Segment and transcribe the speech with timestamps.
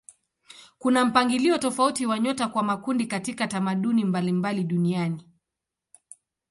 [0.77, 5.29] Kuna mpangilio tofauti wa nyota kwa makundi katika tamaduni mbalimbali duniani.